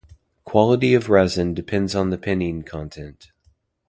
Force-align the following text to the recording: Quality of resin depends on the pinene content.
Quality 0.45 0.95
of 0.95 1.09
resin 1.11 1.53
depends 1.53 1.93
on 1.93 2.09
the 2.09 2.17
pinene 2.17 2.65
content. 2.65 3.31